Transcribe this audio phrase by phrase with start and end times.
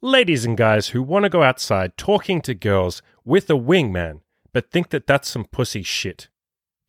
[0.00, 4.20] ladies and guys who want to go outside talking to girls with a wingman,
[4.52, 6.28] but think that that's some pussy shit.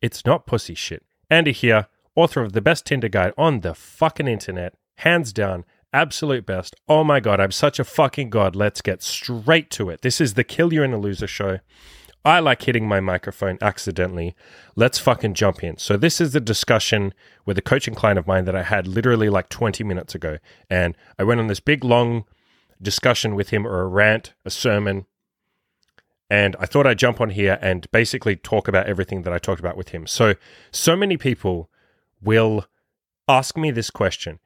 [0.00, 1.04] It's not pussy shit.
[1.28, 6.46] Andy here, author of the best Tinder guide on the fucking internet, hands down, absolute
[6.46, 6.76] best.
[6.88, 8.54] Oh my god, I'm such a fucking god.
[8.54, 10.02] Let's get straight to it.
[10.02, 11.58] This is the Kill Your Inner Loser show.
[12.24, 14.36] I like hitting my microphone accidentally.
[14.76, 15.78] Let's fucking jump in.
[15.78, 17.14] So, this is the discussion
[17.46, 20.36] with a coaching client of mine that I had literally like 20 minutes ago.
[20.68, 22.24] And I went on this big, long
[22.80, 25.06] discussion with him, or a rant, a sermon.
[26.28, 29.60] And I thought I'd jump on here and basically talk about everything that I talked
[29.60, 30.06] about with him.
[30.06, 30.34] So,
[30.70, 31.68] so many people
[32.22, 32.66] will
[33.28, 34.38] ask me this question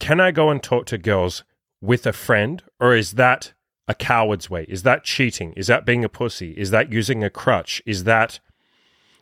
[0.00, 1.44] Can I go and talk to girls
[1.80, 3.52] with a friend, or is that
[3.86, 4.66] a coward's way?
[4.68, 5.52] Is that cheating?
[5.56, 6.52] Is that being a pussy?
[6.52, 7.82] Is that using a crutch?
[7.86, 8.40] Is that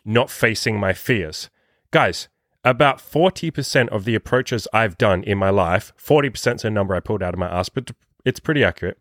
[0.05, 1.51] not facing my fears?
[1.91, 2.29] Guys,
[2.65, 7.01] about 40% of the approaches I've done in my life, 40% is a number I
[7.01, 7.93] pulled out of my ass, but
[8.27, 8.99] it's pretty accurate,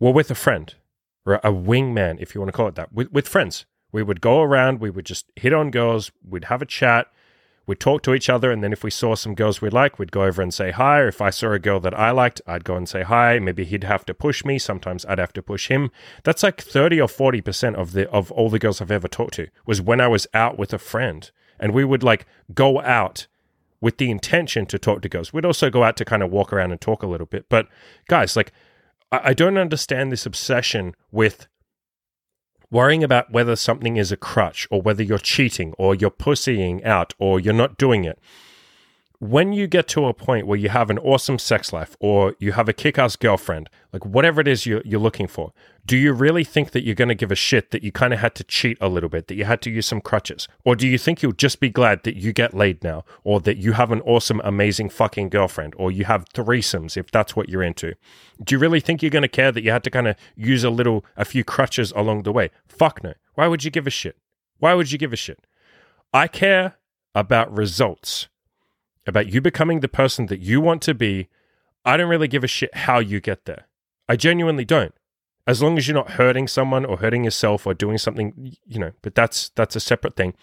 [0.00, 0.74] Well, with a friend
[1.24, 3.66] or a wingman, if you want to call it that, with, with friends.
[3.92, 7.06] We would go around, we would just hit on girls, we'd have a chat,
[7.66, 10.12] we'd talk to each other, and then if we saw some girls we like, we'd
[10.12, 11.00] go over and say hi.
[11.00, 13.38] Or if I saw a girl that I liked, I'd go and say hi.
[13.38, 14.58] Maybe he'd have to push me.
[14.58, 15.90] Sometimes I'd have to push him.
[16.24, 19.34] That's like thirty or forty percent of the of all the girls I've ever talked
[19.34, 23.26] to was when I was out with a friend, and we would like go out
[23.80, 25.32] with the intention to talk to girls.
[25.32, 27.48] We'd also go out to kind of walk around and talk a little bit.
[27.48, 27.68] But
[28.08, 28.52] guys, like,
[29.12, 31.46] I, I don't understand this obsession with
[32.70, 37.14] worrying about whether something is a crutch or whether you're cheating or you're pussying out
[37.18, 38.18] or you're not doing it.
[39.20, 42.52] When you get to a point where you have an awesome sex life or you
[42.52, 45.52] have a kick ass girlfriend, like whatever it is you're, you're looking for,
[45.84, 48.20] do you really think that you're going to give a shit that you kind of
[48.20, 50.46] had to cheat a little bit, that you had to use some crutches?
[50.64, 53.56] Or do you think you'll just be glad that you get laid now or that
[53.56, 57.64] you have an awesome, amazing fucking girlfriend or you have threesomes if that's what you're
[57.64, 57.94] into?
[58.44, 60.62] Do you really think you're going to care that you had to kind of use
[60.62, 62.50] a little, a few crutches along the way?
[62.68, 63.14] Fuck no.
[63.34, 64.16] Why would you give a shit?
[64.58, 65.44] Why would you give a shit?
[66.12, 66.76] I care
[67.16, 68.28] about results,
[69.08, 71.28] about you becoming the person that you want to be.
[71.84, 73.66] I don't really give a shit how you get there.
[74.08, 74.94] I genuinely don't.
[75.46, 78.92] As long as you're not hurting someone or hurting yourself or doing something, you know,
[79.00, 80.34] but that's that's a separate thing.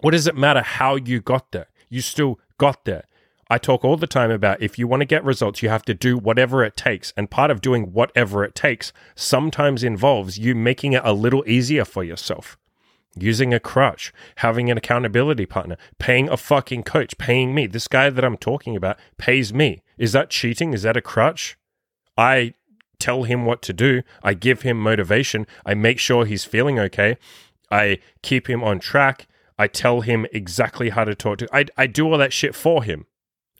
[0.00, 1.68] What does it matter how you got there?
[1.88, 3.04] You still got there.
[3.50, 5.94] I talk all the time about if you want to get results, you have to
[5.94, 7.14] do whatever it takes.
[7.16, 11.84] And part of doing whatever it takes sometimes involves you making it a little easier
[11.84, 12.58] for yourself.
[13.16, 17.66] Using a crutch, having an accountability partner, paying a fucking coach, paying me.
[17.66, 19.82] This guy that I'm talking about pays me.
[19.96, 20.72] Is that cheating?
[20.72, 21.58] Is that a crutch?
[22.16, 22.54] I
[22.98, 24.02] tell him what to do.
[24.22, 25.46] I give him motivation.
[25.64, 27.16] I make sure he's feeling okay.
[27.70, 29.26] I keep him on track.
[29.58, 31.48] I tell him exactly how to talk to.
[31.52, 33.06] I, I do all that shit for him.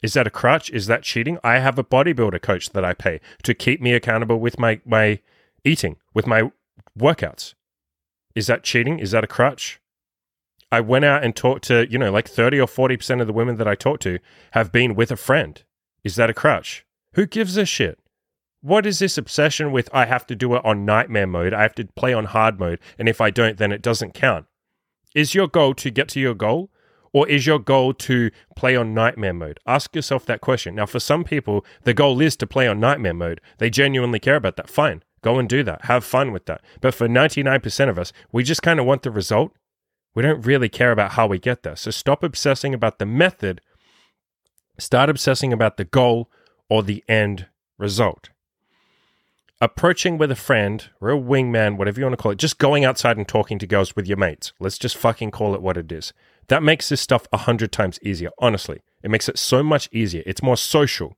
[0.03, 0.71] Is that a crutch?
[0.71, 1.39] Is that cheating?
[1.43, 5.19] I have a bodybuilder coach that I pay to keep me accountable with my, my
[5.65, 6.53] eating, with my
[6.97, 7.55] workouts.
[8.39, 9.01] Is that cheating?
[9.01, 9.81] Is that a crutch?
[10.71, 13.57] I went out and talked to, you know, like 30 or 40% of the women
[13.57, 14.21] that I talked to
[14.53, 15.61] have been with a friend.
[16.05, 16.87] Is that a crutch?
[17.15, 17.99] Who gives a shit?
[18.61, 21.53] What is this obsession with I have to do it on nightmare mode?
[21.53, 22.79] I have to play on hard mode.
[22.97, 24.47] And if I don't, then it doesn't count.
[25.17, 26.71] Is your goal to get to your goal?
[27.13, 29.59] Or is your goal to play on nightmare mode?
[29.67, 30.77] Ask yourself that question.
[30.77, 33.41] Now, for some people, the goal is to play on nightmare mode.
[33.59, 34.71] They genuinely care about that.
[34.71, 35.85] Fine, go and do that.
[35.87, 36.63] Have fun with that.
[36.81, 39.53] But for 99% of us, we just kind of want the result.
[40.15, 41.77] We don't really care about how we get there.
[41.77, 43.61] So stop obsessing about the method.
[44.79, 46.31] Start obsessing about the goal
[46.69, 47.47] or the end
[47.79, 48.31] result
[49.61, 52.85] approaching with a friend or a wingman, whatever you want to call it, just going
[52.85, 54.53] outside and talking to girls with your mates.
[54.61, 56.13] Let's just fucking call it what it is.
[56.49, 58.83] That makes this stuff a hundred times easier, honestly.
[59.03, 60.23] It makes it so much easier.
[60.27, 61.17] It's more social.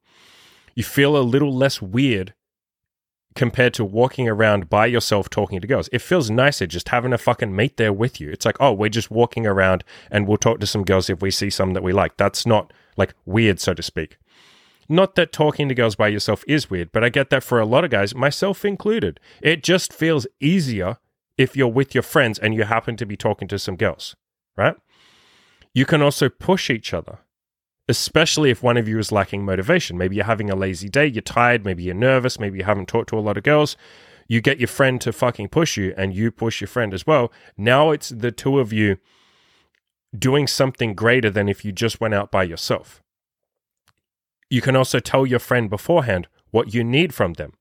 [0.74, 2.34] You feel a little less weird
[3.34, 5.88] compared to walking around by yourself talking to girls.
[5.92, 8.30] It feels nicer just having a fucking mate there with you.
[8.30, 11.30] It's like, oh, we're just walking around and we'll talk to some girls if we
[11.30, 12.16] see some that we like.
[12.16, 14.18] That's not like weird, so to speak.
[14.88, 17.64] Not that talking to girls by yourself is weird, but I get that for a
[17.64, 19.20] lot of guys, myself included.
[19.40, 20.96] It just feels easier
[21.38, 24.16] if you're with your friends and you happen to be talking to some girls,
[24.56, 24.74] right?
[25.72, 27.20] You can also push each other,
[27.90, 29.98] especially if one of you is lacking motivation.
[29.98, 33.10] Maybe you're having a lazy day, you're tired, maybe you're nervous, maybe you haven't talked
[33.10, 33.76] to a lot of girls.
[34.28, 37.32] You get your friend to fucking push you and you push your friend as well.
[37.58, 38.96] Now it's the two of you
[40.16, 43.02] doing something greater than if you just went out by yourself.
[44.48, 47.52] You can also tell your friend beforehand what you need from them.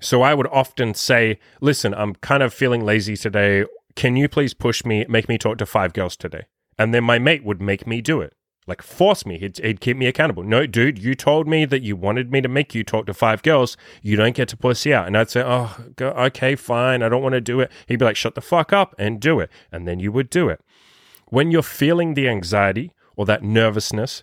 [0.00, 3.64] So I would often say, listen, I'm kind of feeling lazy today.
[3.94, 6.46] Can you please push me, make me talk to five girls today?
[6.78, 8.34] And then my mate would make me do it.
[8.66, 9.38] Like force me.
[9.38, 10.42] He'd, he'd keep me accountable.
[10.42, 13.42] No, dude, you told me that you wanted me to make you talk to five
[13.42, 13.76] girls.
[14.02, 15.06] You don't get to pussy out.
[15.06, 17.02] And I'd say, oh, go, okay, fine.
[17.02, 17.72] I don't want to do it.
[17.86, 19.50] He'd be like, shut the fuck up and do it.
[19.72, 20.60] And then you would do it.
[21.26, 24.22] When you're feeling the anxiety or that nervousness,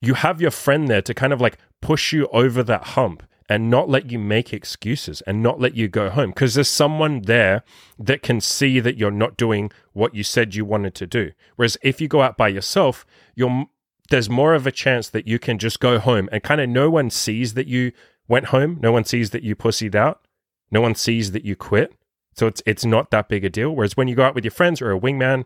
[0.00, 3.70] you have your friend there to kind of like push you over that hump and
[3.70, 7.62] not let you make excuses and not let you go home because there's someone there
[7.98, 11.32] that can see that you're not doing what you said you wanted to do.
[11.56, 13.66] Whereas if you go out by yourself, you're
[14.10, 16.88] there's more of a chance that you can just go home and kind of no
[16.88, 17.92] one sees that you
[18.28, 20.26] went home, no one sees that you pussied out,
[20.70, 21.92] no one sees that you quit.
[22.34, 23.74] So it's it's not that big a deal.
[23.74, 25.44] Whereas when you go out with your friends or a wingman,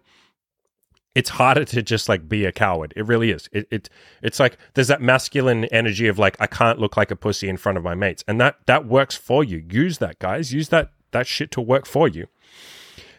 [1.14, 2.92] it's harder to just like be a coward.
[2.96, 3.48] It really is.
[3.52, 3.90] It, it
[4.22, 7.56] it's like there's that masculine energy of like I can't look like a pussy in
[7.56, 9.64] front of my mates, and that that works for you.
[9.70, 10.52] Use that, guys.
[10.52, 12.26] Use that that shit to work for you.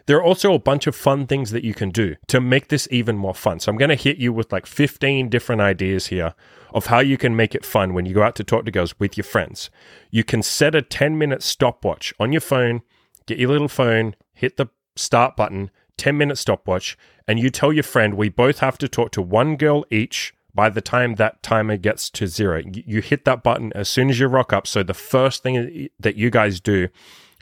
[0.06, 2.88] There are also a bunch of fun things that you can do to make this
[2.90, 3.60] even more fun.
[3.60, 6.34] So I'm going to hit you with like 15 different ideas here
[6.74, 8.98] of how you can make it fun when you go out to talk to girls
[8.98, 9.70] with your friends.
[10.10, 12.82] You can set a 10 minute stopwatch on your phone,
[13.26, 14.66] get your little phone, hit the
[14.96, 16.96] start button, 10 minute stopwatch,
[17.26, 20.68] and you tell your friend we both have to talk to one girl each by
[20.68, 22.62] the time that timer gets to zero.
[22.64, 24.66] You hit that button as soon as you rock up.
[24.66, 26.88] So the first thing that you guys do,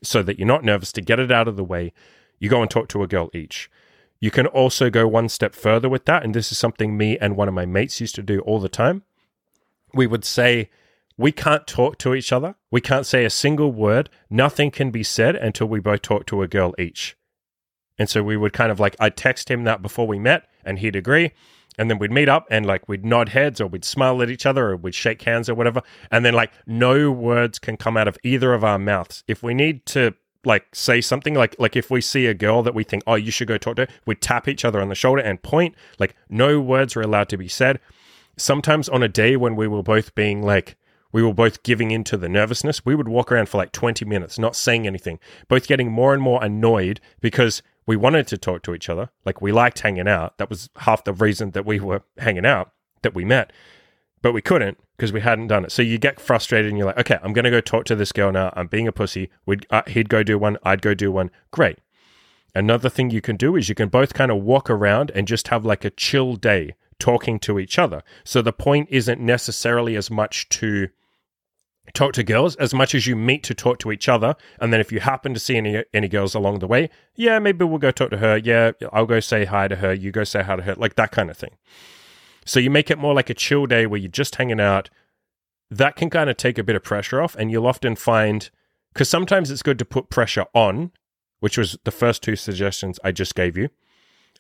[0.02, 1.93] so that you're not nervous to get it out of the way,
[2.38, 3.70] you go and talk to a girl each.
[4.20, 6.23] You can also go one step further with that.
[6.23, 8.69] And this is something me and one of my mates used to do all the
[8.69, 9.03] time.
[9.93, 10.70] We would say,
[11.17, 12.55] we can't talk to each other.
[12.70, 14.08] We can't say a single word.
[14.31, 17.17] Nothing can be said until we both talk to a girl each.
[18.00, 20.79] And so we would kind of like, I'd text him that before we met and
[20.79, 21.32] he'd agree.
[21.76, 24.47] And then we'd meet up and like we'd nod heads or we'd smile at each
[24.47, 25.82] other or we'd shake hands or whatever.
[26.11, 29.23] And then like no words can come out of either of our mouths.
[29.29, 30.14] If we need to
[30.47, 33.31] like say something like like if we see a girl that we think oh you
[33.31, 36.58] should go talk to we tap each other on the shoulder and point like no
[36.58, 37.79] words are allowed to be said
[38.38, 40.79] sometimes on a day when we were both being like
[41.12, 44.38] we were both giving into the nervousness we would walk around for like 20 minutes
[44.38, 48.75] not saying anything both getting more and more annoyed because we wanted to talk to
[48.75, 52.03] each other like we liked hanging out that was half the reason that we were
[52.19, 52.73] hanging out
[53.03, 53.53] that we met
[54.23, 55.73] but we couldn't because we hadn't done it.
[55.73, 58.12] So you get frustrated and you're like, okay, I'm going to go talk to this
[58.12, 58.53] girl now.
[58.55, 59.31] I'm being a pussy.
[59.47, 60.59] We'd, uh, he'd go do one.
[60.62, 61.31] I'd go do one.
[61.50, 61.79] Great.
[62.55, 65.49] Another thing you can do is you can both kind of walk around and just
[65.49, 68.03] have like a chill day talking to each other.
[68.25, 70.88] So the point isn't necessarily as much to
[71.94, 74.37] talk to girls as much as you meet to talk to each other.
[74.60, 77.64] And then if you happen to see any any girls along the way, yeah, maybe
[77.64, 78.37] we'll go talk to her.
[78.37, 79.92] Yeah, I'll go say hi to her.
[79.92, 81.56] You go say hi to her, like that kind of thing.
[82.44, 84.90] So you make it more like a chill day where you're just hanging out.
[85.70, 88.50] That can kind of take a bit of pressure off, and you'll often find
[88.93, 90.90] because sometimes it's good to put pressure on,
[91.38, 93.69] which was the first two suggestions I just gave you.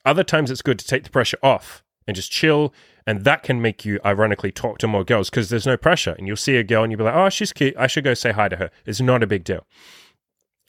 [0.04, 2.72] Other times it's good to take the pressure off and just chill,
[3.06, 6.26] and that can make you ironically talk to more girls because there's no pressure, and
[6.26, 7.74] you'll see a girl and you'll be like, "Oh, she's cute.
[7.78, 9.66] I should go say hi to her." It's not a big deal.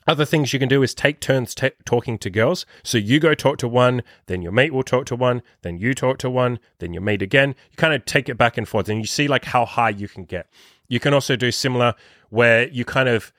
[0.08, 2.66] Other things you can do is take turns t- talking to girls.
[2.84, 5.94] So you go talk to one, then your mate will talk to one, then you
[5.94, 7.50] talk to one, then your mate again.
[7.70, 10.08] You kind of take it back and forth and you see like how high you
[10.08, 10.48] can get.
[10.88, 11.94] You can also do similar
[12.30, 13.32] where you kind of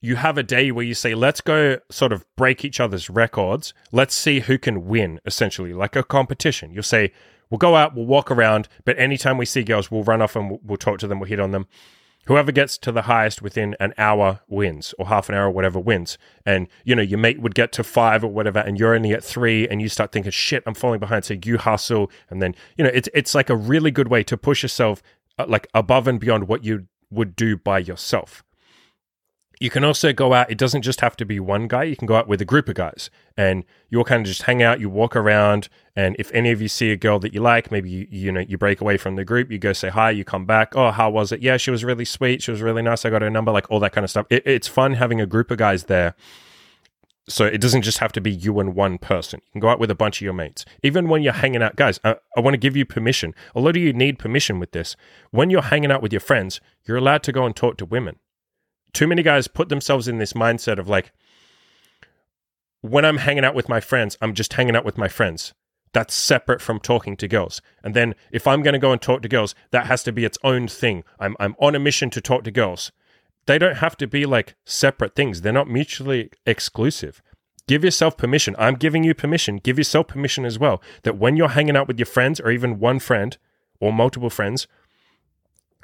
[0.00, 3.74] you have a day where you say let's go sort of break each other's records.
[3.92, 6.72] Let's see who can win essentially, like a competition.
[6.72, 7.12] You'll say
[7.50, 10.58] we'll go out, we'll walk around, but anytime we see girls, we'll run off and
[10.62, 11.66] we'll, talk to them, we'll hit on them
[12.28, 15.80] whoever gets to the highest within an hour wins or half an hour or whatever
[15.80, 19.12] wins and you know your mate would get to five or whatever and you're only
[19.12, 22.54] at three and you start thinking shit i'm falling behind so you hustle and then
[22.76, 25.02] you know it's it's like a really good way to push yourself
[25.38, 28.44] uh, like above and beyond what you would do by yourself
[29.60, 30.50] you can also go out.
[30.50, 31.84] It doesn't just have to be one guy.
[31.84, 34.42] You can go out with a group of guys and you all kind of just
[34.42, 34.78] hang out.
[34.78, 35.68] You walk around.
[35.96, 38.40] And if any of you see a girl that you like, maybe you, you know,
[38.40, 40.76] you break away from the group, you go say hi, you come back.
[40.76, 41.42] Oh, how was it?
[41.42, 42.42] Yeah, she was really sweet.
[42.42, 43.04] She was really nice.
[43.04, 44.26] I got her number, like all that kind of stuff.
[44.30, 46.14] It, it's fun having a group of guys there.
[47.28, 49.40] So it doesn't just have to be you and one person.
[49.44, 50.64] You can go out with a bunch of your mates.
[50.82, 53.34] Even when you're hanging out, guys, I, I want to give you permission.
[53.54, 54.96] A lot of you need permission with this.
[55.30, 58.16] When you're hanging out with your friends, you're allowed to go and talk to women
[58.92, 61.12] too many guys put themselves in this mindset of like,
[62.80, 65.54] when I'm hanging out with my friends, I'm just hanging out with my friends.
[65.92, 67.60] That's separate from talking to girls.
[67.82, 70.24] And then if I'm going to go and talk to girls, that has to be
[70.24, 71.02] its own thing.
[71.18, 72.92] I'm, I'm on a mission to talk to girls.
[73.46, 77.22] They don't have to be like separate things, they're not mutually exclusive.
[77.66, 78.56] Give yourself permission.
[78.58, 79.58] I'm giving you permission.
[79.58, 82.78] Give yourself permission as well that when you're hanging out with your friends or even
[82.78, 83.36] one friend
[83.78, 84.66] or multiple friends,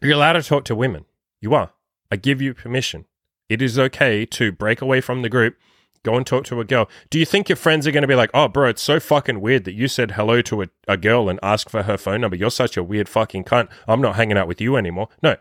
[0.00, 1.04] you're allowed to talk to women.
[1.42, 1.73] You are.
[2.14, 3.06] I give you permission.
[3.48, 5.56] It is okay to break away from the group,
[6.04, 6.88] Go and talk to a girl.
[7.08, 9.40] Do you think your friends are going to be like, oh, bro, it's so fucking
[9.40, 12.36] weird that you said hello to a, a girl and asked for her phone number?
[12.36, 13.70] You're such a weird fucking cunt.
[13.88, 15.08] I'm not hanging out with you anymore.
[15.22, 15.36] No.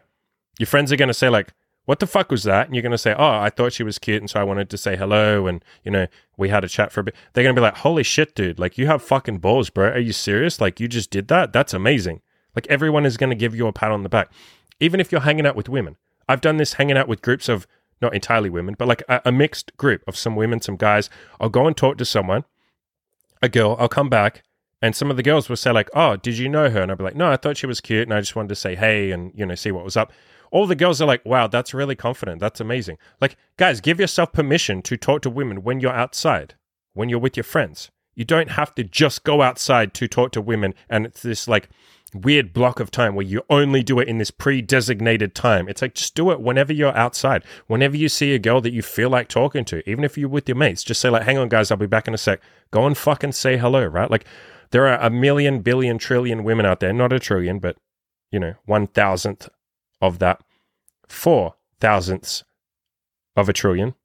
[0.57, 1.53] Your friends are going to say, like,
[1.83, 2.67] what the fuck was that?
[2.67, 4.21] And you're going to say, oh, I thought she was cute.
[4.21, 5.47] And so I wanted to say hello.
[5.47, 7.15] And, you know, we had a chat for a bit.
[7.33, 8.57] They're going to be like, holy shit, dude.
[8.57, 9.89] Like, you have fucking balls, bro.
[9.89, 10.61] Are you serious?
[10.61, 11.51] Like, you just did that?
[11.51, 12.21] That's amazing.
[12.55, 14.31] Like, everyone is going to give you a pat on the back,
[14.79, 15.97] even if you're hanging out with women.
[16.27, 17.67] I've done this hanging out with groups of
[18.01, 21.09] not entirely women, but like a, a mixed group of some women, some guys.
[21.39, 22.43] I'll go and talk to someone,
[23.41, 23.75] a girl.
[23.79, 24.43] I'll come back,
[24.81, 26.97] and some of the girls will say like, "Oh, did you know her?" And I'll
[26.97, 29.11] be like, "No, I thought she was cute, and I just wanted to say hey
[29.11, 30.11] and you know see what was up."
[30.51, 32.39] All the girls are like, "Wow, that's really confident.
[32.39, 36.55] That's amazing." Like, guys, give yourself permission to talk to women when you're outside,
[36.93, 37.89] when you're with your friends.
[38.15, 41.69] You don't have to just go outside to talk to women, and it's this like
[42.13, 45.67] weird block of time where you only do it in this pre-designated time.
[45.67, 47.43] It's like just do it whenever you're outside.
[47.67, 50.47] Whenever you see a girl that you feel like talking to, even if you're with
[50.47, 52.41] your mates, just say like, "Hang on, guys, I'll be back in a sec."
[52.71, 54.09] Go and fucking say hello, right?
[54.09, 54.25] Like
[54.71, 56.93] there are a million, billion, trillion women out there.
[56.93, 57.77] Not a trillion, but
[58.31, 59.49] you know, one thousandth
[60.01, 60.41] of that,
[61.07, 62.43] four thousandths
[63.35, 63.95] of a trillion.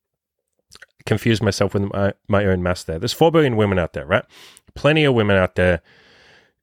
[1.06, 2.98] Confused myself with my, my own math there.
[2.98, 4.24] There's four billion women out there, right?
[4.74, 5.80] Plenty of women out there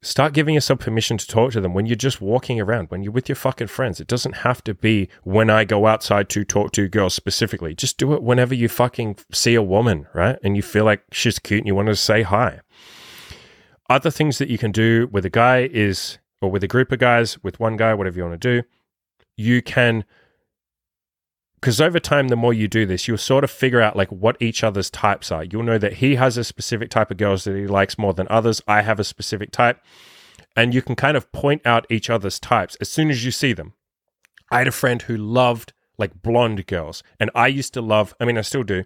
[0.02, 3.12] Start giving yourself permission to talk to them when you're just walking around, when you're
[3.12, 3.98] with your fucking friends.
[3.98, 7.74] It doesn't have to be when I go outside to talk to girls specifically.
[7.74, 10.38] Just do it whenever you fucking see a woman, right?
[10.44, 12.60] And you feel like she's cute and you want to say hi.
[13.88, 16.98] Other things that you can do with a guy is, or with a group of
[16.98, 18.68] guys, with one guy, whatever you want to do,
[19.36, 20.04] you can
[21.60, 24.36] because over time the more you do this you'll sort of figure out like what
[24.40, 25.44] each other's types are.
[25.44, 28.26] You'll know that he has a specific type of girls that he likes more than
[28.30, 28.62] others.
[28.66, 29.80] I have a specific type.
[30.54, 33.52] And you can kind of point out each other's types as soon as you see
[33.52, 33.74] them.
[34.50, 37.02] I had a friend who loved like blonde girls.
[37.18, 38.84] And i used to love i mean i still do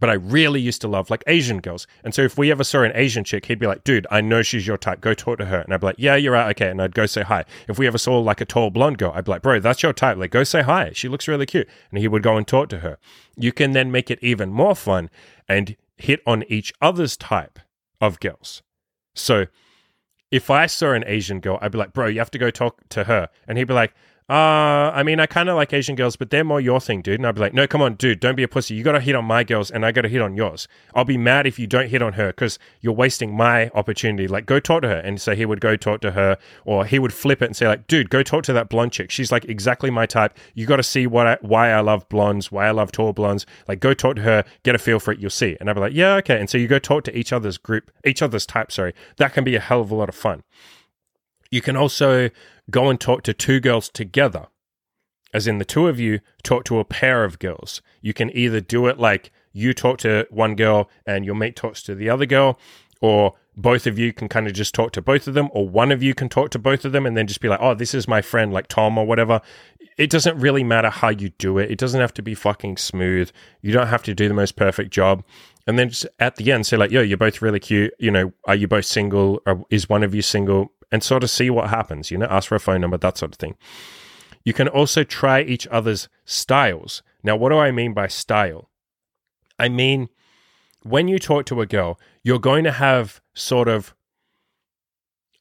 [0.00, 1.86] but I really used to love like Asian girls.
[2.04, 4.42] And so if we ever saw an Asian chick, he'd be like, dude, I know
[4.42, 5.00] she's your type.
[5.00, 5.60] Go talk to her.
[5.60, 6.50] And I'd be like, yeah, you're right.
[6.50, 6.70] Okay.
[6.70, 7.44] And I'd go say hi.
[7.68, 9.92] If we ever saw like a tall blonde girl, I'd be like, bro, that's your
[9.92, 10.16] type.
[10.16, 10.92] Like, go say hi.
[10.94, 11.68] She looks really cute.
[11.90, 12.98] And he would go and talk to her.
[13.36, 15.10] You can then make it even more fun
[15.48, 17.58] and hit on each other's type
[18.00, 18.62] of girls.
[19.14, 19.46] So
[20.30, 22.88] if I saw an Asian girl, I'd be like, bro, you have to go talk
[22.90, 23.28] to her.
[23.46, 23.94] And he'd be like,
[24.30, 27.18] uh, I mean, I kind of like Asian girls, but they're more your thing, dude.
[27.18, 28.74] And I'd be like, no, come on, dude, don't be a pussy.
[28.74, 30.68] You got to hit on my girls, and I got to hit on yours.
[30.94, 34.28] I'll be mad if you don't hit on her because you're wasting my opportunity.
[34.28, 34.98] Like, go talk to her.
[34.98, 37.66] And so he would go talk to her, or he would flip it and say,
[37.66, 39.10] like, dude, go talk to that blonde chick.
[39.10, 40.36] She's like exactly my type.
[40.54, 43.46] You got to see what I, why I love blondes, why I love tall blondes.
[43.66, 45.20] Like, go talk to her, get a feel for it.
[45.20, 45.56] You'll see.
[45.58, 46.38] And I'd be like, yeah, okay.
[46.38, 48.72] And so you go talk to each other's group, each other's type.
[48.72, 50.42] Sorry, that can be a hell of a lot of fun.
[51.50, 52.30] You can also
[52.70, 54.48] go and talk to two girls together
[55.32, 57.82] as in the two of you talk to a pair of girls.
[58.00, 61.82] You can either do it like you talk to one girl and your mate talks
[61.84, 62.58] to the other girl,
[63.00, 65.90] or both of you can kind of just talk to both of them, or one
[65.90, 67.94] of you can talk to both of them and then just be like, oh, this
[67.94, 69.40] is my friend, like Tom or whatever.
[69.96, 71.70] It doesn't really matter how you do it.
[71.70, 73.30] It doesn't have to be fucking smooth.
[73.60, 75.24] You don't have to do the most perfect job.
[75.66, 77.92] And then just at the end, say, like, yo, you're both really cute.
[77.98, 79.42] You know, are you both single?
[79.44, 80.72] Or is one of you single?
[80.90, 83.32] And sort of see what happens, you know, ask for a phone number, that sort
[83.32, 83.56] of thing.
[84.42, 87.02] You can also try each other's styles.
[87.22, 88.70] Now, what do I mean by style?
[89.58, 90.08] I mean,
[90.82, 93.94] when you talk to a girl, you're going to have sort of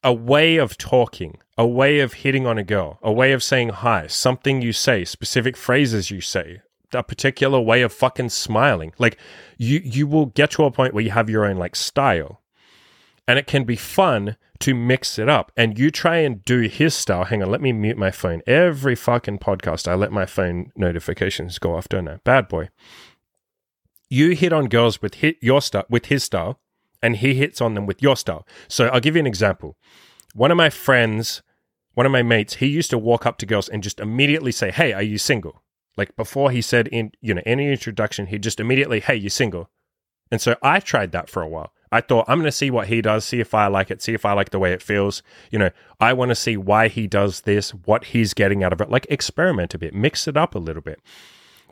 [0.03, 3.69] a way of talking, a way of hitting on a girl, a way of saying
[3.69, 6.61] hi, something you say, specific phrases you say,
[6.93, 8.93] a particular way of fucking smiling.
[8.97, 9.17] Like
[9.57, 12.41] you you will get to a point where you have your own like style.
[13.27, 15.51] And it can be fun to mix it up.
[15.55, 17.25] And you try and do his style.
[17.25, 18.41] Hang on, let me mute my phone.
[18.47, 22.17] Every fucking podcast, I let my phone notifications go off, don't I?
[22.23, 22.69] Bad boy.
[24.09, 26.59] You hit on girls with hit your style with his style,
[27.01, 28.47] and he hits on them with your style.
[28.67, 29.77] So I'll give you an example.
[30.33, 31.41] One of my friends,
[31.93, 34.71] one of my mates, he used to walk up to girls and just immediately say,
[34.71, 35.63] Hey, are you single?
[35.97, 39.69] Like before he said in you know any introduction, he'd just immediately, Hey, you single?
[40.31, 41.71] And so I tried that for a while.
[41.91, 44.13] I thought I'm going to see what he does, see if I like it, see
[44.13, 45.23] if I like the way it feels.
[45.51, 48.81] You know, I want to see why he does this, what he's getting out of
[48.81, 48.89] it.
[48.89, 50.99] Like experiment a bit, mix it up a little bit.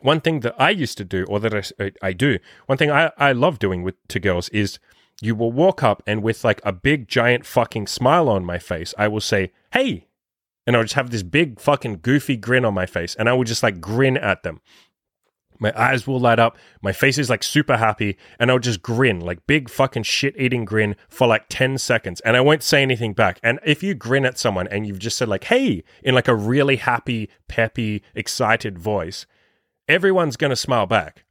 [0.00, 3.12] One thing that I used to do, or that I, I do, one thing I,
[3.18, 4.78] I love doing with to girls is
[5.20, 8.94] you will walk up and with like a big giant fucking smile on my face,
[8.98, 10.06] I will say, "Hey,"
[10.66, 13.44] and I'll just have this big fucking goofy grin on my face, and I will
[13.44, 14.60] just like grin at them.
[15.58, 16.56] My eyes will light up.
[16.82, 18.16] My face is like super happy.
[18.38, 22.20] And I'll just grin, like big fucking shit eating grin for like 10 seconds.
[22.20, 23.38] And I won't say anything back.
[23.42, 26.34] And if you grin at someone and you've just said, like, hey, in like a
[26.34, 29.26] really happy, peppy, excited voice,
[29.88, 31.24] everyone's going to smile back,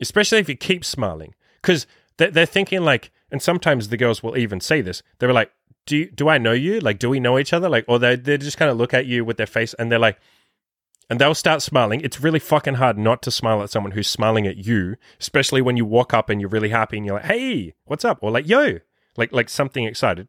[0.00, 1.34] especially if you keep smiling.
[1.62, 1.86] because
[2.16, 5.02] they're, they're thinking like, and sometimes the girls will even say this.
[5.18, 5.52] They were like,
[5.86, 6.80] "Do you, do I know you?
[6.80, 7.68] Like, do we know each other?
[7.68, 9.98] Like, or they they just kind of look at you with their face and they're
[9.98, 10.18] like."
[11.10, 12.00] And they'll start smiling.
[12.02, 15.76] It's really fucking hard not to smile at someone who's smiling at you, especially when
[15.76, 18.48] you walk up and you're really happy and you're like, "Hey, what's up?" or like,
[18.48, 18.78] "Yo,"
[19.16, 20.28] like like something excited.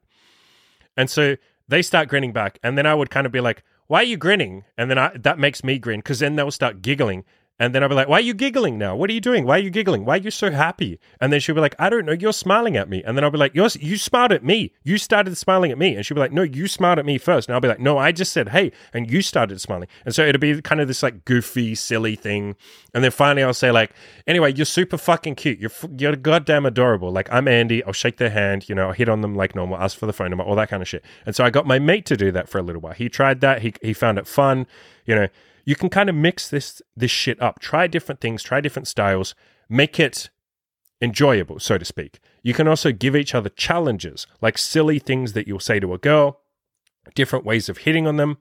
[0.97, 3.99] And so they start grinning back, and then I would kind of be like, "Why
[3.99, 7.25] are you grinning?" And then I, that makes me grin because then they'll start giggling,
[7.61, 8.95] and then I'll be like, why are you giggling now?
[8.95, 9.45] What are you doing?
[9.45, 10.03] Why are you giggling?
[10.03, 10.99] Why are you so happy?
[11.19, 12.11] And then she'll be like, I don't know.
[12.11, 13.03] You're smiling at me.
[13.05, 14.73] And then I'll be like, You're, you smiled at me.
[14.83, 15.95] You started smiling at me.
[15.95, 17.47] And she'll be like, No, you smiled at me first.
[17.47, 18.71] And I'll be like, No, I just said, Hey.
[18.95, 19.87] And you started smiling.
[20.05, 22.55] And so it'll be kind of this like goofy, silly thing.
[22.95, 23.91] And then finally I'll say, like,
[24.25, 25.59] Anyway, you're super fucking cute.
[25.59, 27.11] You're, you're goddamn adorable.
[27.11, 27.83] Like, I'm Andy.
[27.83, 28.69] I'll shake their hand.
[28.69, 30.69] You know, I'll hit on them like normal, ask for the phone number, all that
[30.69, 31.05] kind of shit.
[31.27, 32.93] And so I got my mate to do that for a little while.
[32.93, 33.61] He tried that.
[33.61, 34.65] He, he found it fun.
[35.05, 35.27] You know,
[35.65, 37.59] you can kind of mix this this shit up.
[37.59, 39.35] Try different things, try different styles,
[39.69, 40.29] make it
[41.01, 42.19] enjoyable, so to speak.
[42.43, 45.97] You can also give each other challenges, like silly things that you'll say to a
[45.97, 46.41] girl,
[47.15, 48.37] different ways of hitting on them.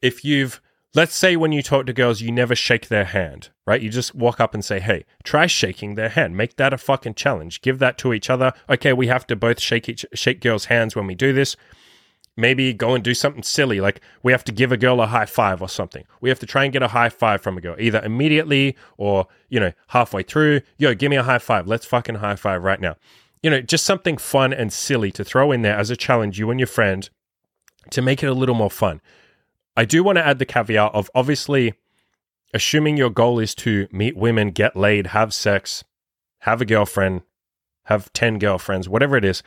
[0.00, 0.60] If you've
[0.92, 3.80] Let's say when you talk to girls, you never shake their hand, right?
[3.80, 6.36] You just walk up and say, hey, try shaking their hand.
[6.36, 7.60] Make that a fucking challenge.
[7.62, 8.52] Give that to each other.
[8.68, 11.54] Okay, we have to both shake each, shake girls' hands when we do this
[12.40, 15.26] maybe go and do something silly like we have to give a girl a high
[15.26, 16.04] five or something.
[16.20, 19.26] We have to try and get a high five from a girl either immediately or
[19.48, 20.62] you know halfway through.
[20.78, 21.66] Yo give me a high five.
[21.66, 22.96] Let's fucking high five right now.
[23.42, 26.50] You know just something fun and silly to throw in there as a challenge you
[26.50, 27.08] and your friend
[27.90, 29.00] to make it a little more fun.
[29.76, 31.74] I do want to add the caveat of obviously
[32.52, 35.84] assuming your goal is to meet women get laid have sex
[36.40, 37.22] have a girlfriend
[37.84, 39.42] have 10 girlfriends whatever it is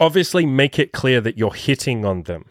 [0.00, 2.46] obviously make it clear that you're hitting on them.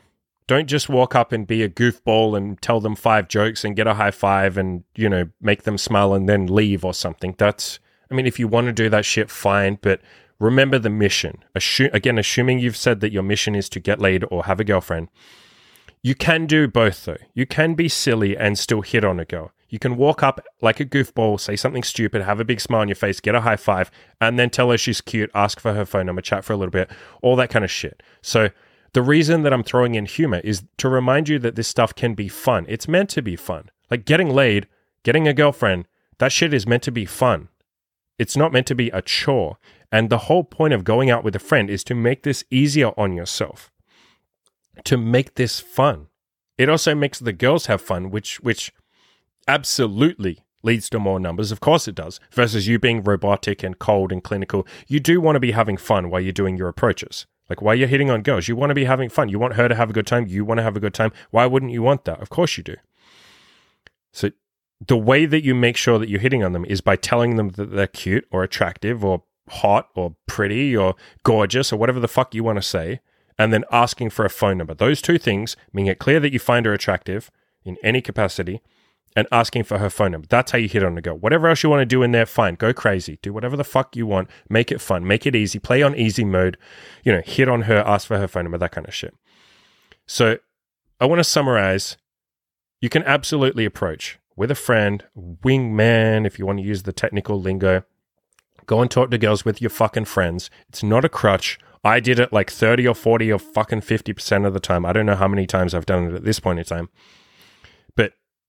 [0.47, 3.87] Don't just walk up and be a goofball and tell them five jokes and get
[3.87, 7.35] a high five and, you know, make them smile and then leave or something.
[7.37, 7.79] That's,
[8.09, 10.01] I mean, if you want to do that shit, fine, but
[10.39, 11.43] remember the mission.
[11.53, 14.63] Assume, again, assuming you've said that your mission is to get laid or have a
[14.63, 15.09] girlfriend,
[16.01, 17.17] you can do both though.
[17.33, 19.51] You can be silly and still hit on a girl.
[19.69, 22.87] You can walk up like a goofball, say something stupid, have a big smile on
[22.87, 25.85] your face, get a high five, and then tell her she's cute, ask for her
[25.85, 26.89] phone number, chat for a little bit,
[27.21, 28.01] all that kind of shit.
[28.21, 28.49] So,
[28.93, 32.15] the reason that I'm throwing in humor is to remind you that this stuff can
[32.15, 32.65] be fun.
[32.67, 33.69] It's meant to be fun.
[33.91, 34.67] Like getting laid,
[35.03, 35.85] getting a girlfriend,
[36.17, 37.49] that shit is meant to be fun.
[38.17, 39.57] It's not meant to be a chore.
[39.91, 42.91] And the whole point of going out with a friend is to make this easier
[42.97, 43.71] on yourself,
[44.85, 46.07] to make this fun.
[46.57, 48.73] It also makes the girls have fun, which which
[49.49, 51.51] absolutely leads to more numbers.
[51.51, 52.19] Of course it does.
[52.31, 54.67] Versus you being robotic and cold and clinical.
[54.87, 57.25] You do want to be having fun while you're doing your approaches.
[57.49, 59.29] Like while you're hitting on girls, you want to be having fun.
[59.29, 60.27] You want her to have a good time.
[60.27, 61.11] You want to have a good time.
[61.31, 62.21] Why wouldn't you want that?
[62.21, 62.75] Of course you do.
[64.13, 64.29] So
[64.85, 67.49] the way that you make sure that you're hitting on them is by telling them
[67.49, 72.35] that they're cute or attractive or hot or pretty or gorgeous or whatever the fuck
[72.35, 72.99] you want to say,
[73.39, 74.75] and then asking for a phone number.
[74.75, 77.31] Those two things, making it clear that you find her attractive
[77.63, 78.61] in any capacity,
[79.15, 80.27] and asking for her phone number.
[80.29, 81.17] That's how you hit on a girl.
[81.17, 82.55] Whatever else you want to do in there, fine.
[82.55, 83.19] Go crazy.
[83.21, 84.29] Do whatever the fuck you want.
[84.49, 85.05] Make it fun.
[85.05, 85.59] Make it easy.
[85.59, 86.57] Play on easy mode.
[87.03, 89.15] You know, hit on her, ask for her phone number, that kind of shit.
[90.05, 90.37] So
[90.99, 91.97] I want to summarize.
[92.81, 97.41] You can absolutely approach with a friend, wingman, if you want to use the technical
[97.41, 97.83] lingo.
[98.65, 100.49] Go and talk to girls with your fucking friends.
[100.69, 101.59] It's not a crutch.
[101.83, 104.85] I did it like 30 or 40 or fucking 50% of the time.
[104.85, 106.89] I don't know how many times I've done it at this point in time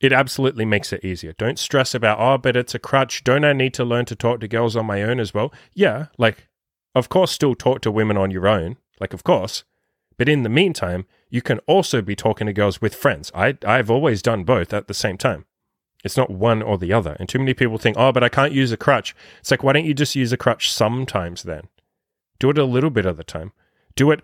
[0.00, 1.32] it absolutely makes it easier.
[1.34, 3.22] Don't stress about, oh, but it's a crutch.
[3.22, 5.52] Don't I need to learn to talk to girls on my own as well?
[5.74, 6.48] Yeah, like,
[6.94, 9.64] of course, still talk to women on your own, like, of course.
[10.16, 13.30] But in the meantime, you can also be talking to girls with friends.
[13.34, 15.44] I, I've always done both at the same time.
[16.02, 17.14] It's not one or the other.
[17.18, 19.14] And too many people think, oh, but I can't use a crutch.
[19.40, 21.68] It's like, why don't you just use a crutch sometimes then?
[22.38, 23.52] Do it a little bit of the time.
[23.96, 24.20] Do it,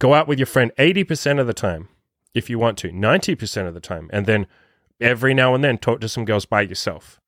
[0.00, 1.88] go out with your friend 80% of the time
[2.34, 4.10] if you want to, 90% of the time.
[4.12, 4.46] And then
[5.02, 7.20] every now and then talk to some girls by yourself.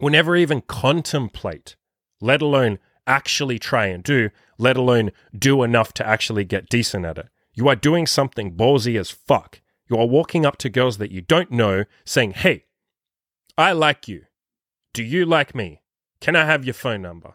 [0.00, 1.76] will never even contemplate,
[2.20, 7.18] let alone actually try and do, let alone do enough to actually get decent at
[7.18, 7.28] it.
[7.54, 9.60] You are doing something ballsy as fuck.
[9.88, 12.64] You are walking up to girls that you don't know saying, Hey,
[13.56, 14.22] I like you.
[14.92, 15.82] Do you like me?
[16.20, 17.34] Can I have your phone number?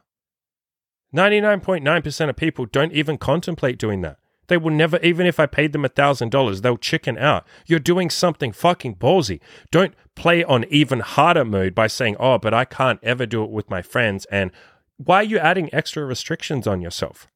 [1.16, 4.19] 99.9% of people don't even contemplate doing that.
[4.50, 7.48] They will never, even if I paid them a thousand dollars, they'll chicken out.
[7.66, 9.40] You're doing something fucking ballsy.
[9.72, 13.52] Don't play on even harder mode by saying, oh, but I can't ever do it
[13.52, 14.26] with my friends.
[14.26, 14.52] And
[14.98, 17.28] why are you adding extra restrictions on yourself?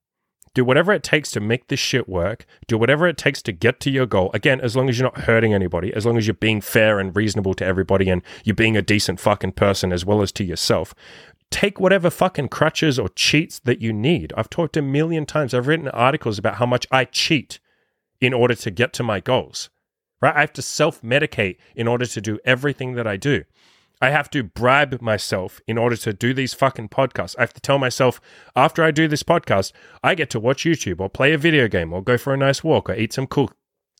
[0.53, 2.45] Do whatever it takes to make this shit work.
[2.67, 4.29] Do whatever it takes to get to your goal.
[4.35, 7.15] Again, as long as you're not hurting anybody, as long as you're being fair and
[7.15, 10.93] reasonable to everybody and you're being a decent fucking person as well as to yourself.
[11.53, 14.33] Take whatever fucking crutches or cheats that you need.
[14.35, 15.53] I've talked a million times.
[15.53, 17.59] I've written articles about how much I cheat
[18.19, 19.69] in order to get to my goals.
[20.19, 20.35] Right?
[20.35, 23.43] I have to self medicate in order to do everything that I do.
[24.01, 27.35] I have to bribe myself in order to do these fucking podcasts.
[27.37, 28.19] I have to tell myself
[28.55, 31.93] after I do this podcast, I get to watch YouTube or play a video game
[31.93, 33.51] or go for a nice walk or eat some cool,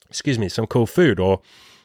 [0.09, 1.41] excuse me, some cool food or,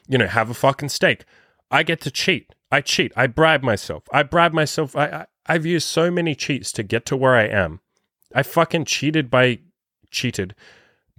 [0.07, 1.25] you know, have a fucking steak.
[1.69, 2.55] I get to cheat.
[2.71, 3.13] I cheat.
[3.15, 4.05] I bribe myself.
[4.11, 4.95] I bribe myself.
[4.95, 7.81] I, I I've used so many cheats to get to where I am.
[8.33, 9.59] I fucking cheated by
[10.11, 10.55] cheated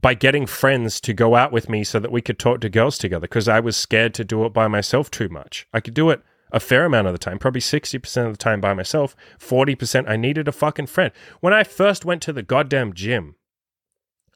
[0.01, 2.97] by getting friends to go out with me so that we could talk to girls
[2.99, 5.67] together because I was scared to do it by myself too much.
[5.73, 8.61] I could do it a fair amount of the time, probably 60% of the time
[8.61, 9.15] by myself.
[9.39, 11.13] 40% I needed a fucking friend.
[11.41, 13.37] When I first went to the goddamn gym,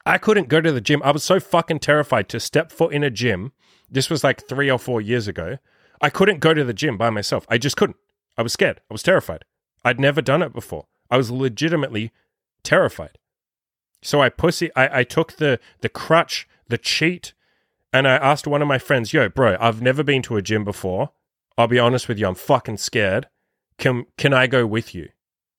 [0.06, 1.02] I couldn't go to the gym.
[1.02, 3.52] I was so fucking terrified to step foot in a gym.
[3.90, 5.58] This was like three or four years ago.
[6.00, 7.46] I couldn't go to the gym by myself.
[7.48, 7.96] I just couldn't.
[8.36, 8.80] I was scared.
[8.90, 9.44] I was terrified.
[9.84, 10.86] I'd never done it before.
[11.10, 12.10] I was legitimately
[12.62, 13.18] terrified.
[14.02, 17.34] So I pussy I, I took the the crutch, the cheat,
[17.92, 20.64] and I asked one of my friends, yo, bro, I've never been to a gym
[20.64, 21.10] before.
[21.56, 23.28] I'll be honest with you, I'm fucking scared.
[23.78, 25.08] Can can I go with you?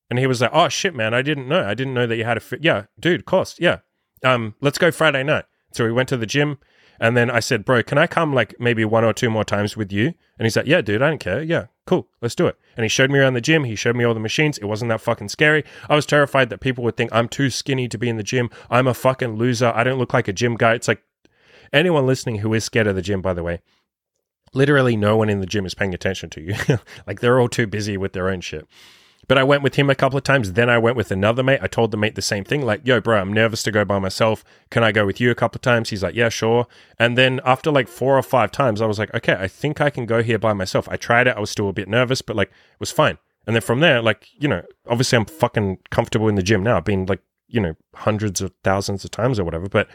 [0.08, 1.66] And he was like, "Oh shit, man, I didn't know.
[1.66, 2.62] I didn't know that you had a fit.
[2.62, 3.60] Yeah, dude, cost.
[3.60, 3.78] yeah.
[4.22, 6.58] Um, let's go Friday night." So we went to the gym,
[7.00, 9.76] and then I said, "Bro, can I come like maybe one or two more times
[9.76, 11.42] with you?" And he's like, "Yeah, dude, I don't care.
[11.42, 13.64] Yeah, cool, let's do it." And he showed me around the gym.
[13.64, 14.58] He showed me all the machines.
[14.58, 15.64] It wasn't that fucking scary.
[15.88, 18.50] I was terrified that people would think I'm too skinny to be in the gym.
[18.70, 19.72] I'm a fucking loser.
[19.74, 20.74] I don't look like a gym guy.
[20.74, 21.02] It's like
[21.72, 23.60] anyone listening who is scared of the gym, by the way,
[24.52, 26.54] literally no one in the gym is paying attention to you.
[27.06, 28.66] like they're all too busy with their own shit.
[29.28, 30.52] But I went with him a couple of times.
[30.52, 31.58] Then I went with another mate.
[31.62, 33.98] I told the mate the same thing, like, yo, bro, I'm nervous to go by
[33.98, 34.44] myself.
[34.70, 35.90] Can I go with you a couple of times?
[35.90, 36.66] He's like, yeah, sure.
[36.98, 39.90] And then after like four or five times, I was like, okay, I think I
[39.90, 40.88] can go here by myself.
[40.88, 41.36] I tried it.
[41.36, 43.18] I was still a bit nervous, but like, it was fine.
[43.46, 46.76] And then from there, like, you know, obviously I'm fucking comfortable in the gym now.
[46.76, 49.88] I've been like, you know, hundreds of thousands of times or whatever, but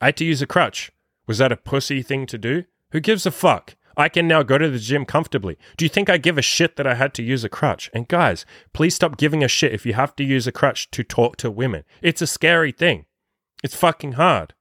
[0.00, 0.90] I had to use a crutch.
[1.26, 2.64] Was that a pussy thing to do?
[2.90, 3.76] Who gives a fuck?
[3.98, 5.58] I can now go to the gym comfortably.
[5.76, 7.90] Do you think I give a shit that I had to use a crutch?
[7.92, 11.02] And guys, please stop giving a shit if you have to use a crutch to
[11.02, 11.82] talk to women.
[12.00, 13.06] It's a scary thing.
[13.64, 14.54] It's fucking hard.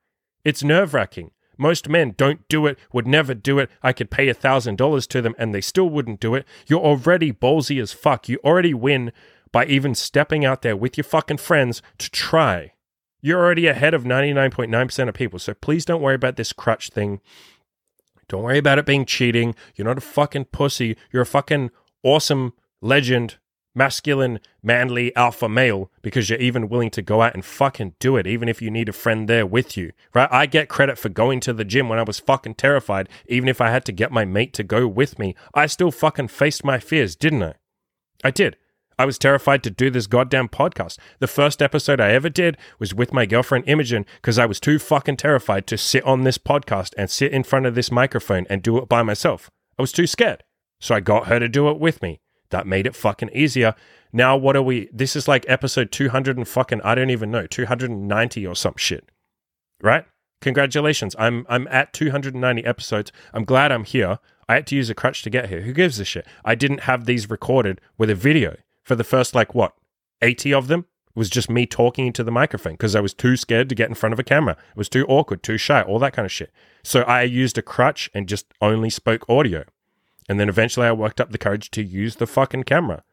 [0.44, 1.32] It's nerve wracking.
[1.56, 3.70] Most men don't do it, would never do it.
[3.84, 6.46] I could pay a thousand dollars to them and they still wouldn't do it.
[6.66, 8.28] You're already ballsy as fuck.
[8.28, 9.12] You already win
[9.52, 12.74] by even stepping out there with your fucking friends to try.
[13.22, 15.40] You're already ahead of 99.9% of people.
[15.40, 17.22] So please don't worry about this crutch thing.
[18.30, 19.56] Don't worry about it being cheating.
[19.76, 20.98] You're not a fucking pussy.
[21.12, 21.72] You're a fucking
[22.04, 23.38] awesome legend,
[23.74, 28.28] masculine, manly alpha male because you're even willing to go out and fucking do it,
[28.28, 29.92] even if you need a friend there with you.
[30.14, 30.28] Right?
[30.32, 33.62] I get credit for going to the gym when I was fucking terrified, even if
[33.62, 35.36] I had to get my mate to go with me.
[35.54, 37.54] I still fucking faced my fears, didn't I?
[38.24, 38.58] I did.
[39.00, 40.98] I was terrified to do this goddamn podcast.
[41.20, 44.80] The first episode I ever did was with my girlfriend Imogen because I was too
[44.80, 48.64] fucking terrified to sit on this podcast and sit in front of this microphone and
[48.64, 49.52] do it by myself.
[49.78, 50.44] I was too scared.
[50.80, 52.20] So I got her to do it with me.
[52.50, 53.76] That made it fucking easier.
[54.12, 54.90] Now what are we?
[54.92, 59.12] This is like episode 200 and fucking I don't even know, 290 or some shit.
[59.82, 60.06] Right?
[60.42, 61.16] Congratulations.
[61.20, 63.12] I'm I'm at 290 episodes.
[63.32, 64.18] I'm glad I'm here.
[64.50, 65.62] I had to use a crutch to get here.
[65.62, 66.26] Who gives a shit?
[66.44, 68.56] I didn't have these recorded with a video
[68.88, 69.74] for the first like what
[70.22, 73.68] 80 of them was just me talking into the microphone because I was too scared
[73.68, 74.54] to get in front of a camera.
[74.54, 76.54] It was too awkward, too shy, all that kind of shit.
[76.84, 79.66] So I used a crutch and just only spoke audio.
[80.30, 83.04] And then eventually I worked up the courage to use the fucking camera.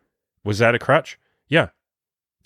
[0.44, 1.18] Was that a crutch?
[1.48, 1.70] Yeah.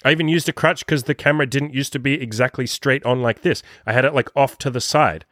[0.02, 3.20] I even used a crutch because the camera didn't used to be exactly straight on
[3.20, 3.62] like this.
[3.84, 5.26] I had it like off to the side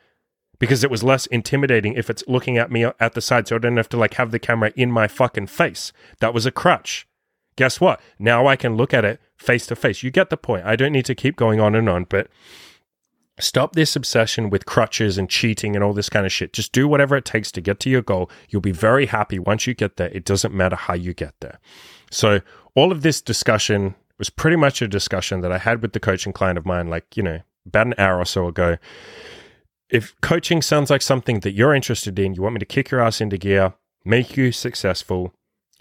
[0.59, 3.56] because it was less intimidating if it's looking at me uh, at the side so
[3.56, 5.94] I didn't have to like have the camera in my fucking face.
[6.20, 7.06] That was a crutch
[7.57, 8.01] guess what?
[8.19, 10.03] Now I can look at it face to face.
[10.03, 10.64] You get the point.
[10.64, 12.29] I don't need to keep going on and on, but
[13.38, 16.53] stop this obsession with crutches and cheating and all this kind of shit.
[16.53, 18.31] Just do whatever it takes to get to your goal.
[18.49, 20.09] You'll be very happy once you get there.
[20.09, 21.59] It doesn't matter how you get there.
[22.11, 22.40] So,
[22.75, 26.33] all of this discussion was pretty much a discussion that I had with the coaching
[26.33, 28.77] client of mine, like, you know, about an hour or so ago.
[29.90, 33.01] If coaching sounds like something that you're interested in, you want me to kick your
[33.01, 35.33] ass into gear, make you successful,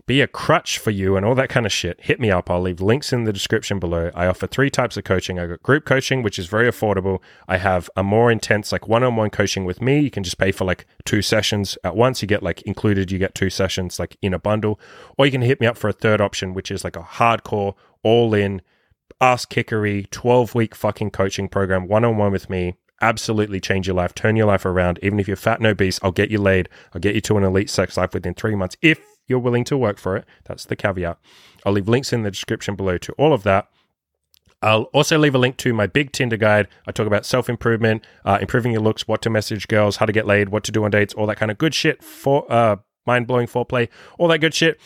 [0.08, 2.50] be a crutch for you and all that kind of shit, hit me up.
[2.50, 4.12] I'll leave links in the description below.
[4.14, 5.40] I offer three types of coaching.
[5.40, 7.22] I got group coaching, which is very affordable.
[7.48, 10.00] I have a more intense, like one on one coaching with me.
[10.00, 12.22] You can just pay for like two sessions at once.
[12.22, 14.80] You get like included, you get two sessions like in a bundle.
[15.18, 17.74] Or you can hit me up for a third option, which is like a hardcore,
[18.04, 18.62] all in,
[19.20, 23.96] ass kickery, 12 week fucking coaching program, one on one with me absolutely change your
[23.96, 25.00] life, turn your life around.
[25.02, 26.70] Even if you're fat and obese, I'll get you laid.
[26.94, 29.78] I'll get you to an elite sex life within three months if you're willing to
[29.78, 30.26] work for it.
[30.46, 31.18] That's the caveat.
[31.66, 33.70] I'll leave links in the description below to all of that.
[34.62, 36.68] I'll also leave a link to my big Tinder guide.
[36.88, 40.12] I talk about self improvement, uh, improving your looks, what to message girls, how to
[40.12, 42.78] get laid, what to do on dates, all that kind of good shit for uh,
[43.06, 44.80] mind blowing foreplay, all that good shit.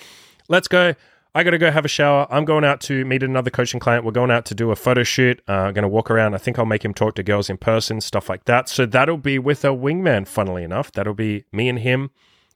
[0.47, 0.95] Let's go.
[1.35, 2.25] I got to go have a shower.
[2.31, 4.03] I'm going out to meet another coaching client.
[4.03, 5.41] We're going out to do a photo shoot.
[5.47, 6.33] Uh, I'm going to walk around.
[6.33, 8.67] I think I'll make him talk to girls in person, stuff like that.
[8.67, 10.91] So that'll be with a wingman, funnily enough.
[10.91, 12.09] That'll be me and him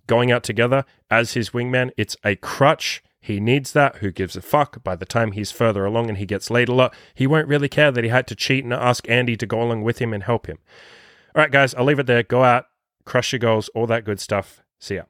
[0.08, 1.92] going out together as his wingman.
[1.98, 3.04] It's a crutch.
[3.22, 3.98] He needs that.
[3.98, 4.84] Who gives a fuck?
[4.84, 7.70] By the time he's further along and he gets laid a lot, he won't really
[7.70, 10.24] care that he had to cheat and ask Andy to go along with him and
[10.24, 10.58] help him.
[11.36, 12.24] All right, guys, I'll leave it there.
[12.24, 12.66] Go out,
[13.06, 14.62] crush your goals, all that good stuff.
[14.80, 15.04] See ya.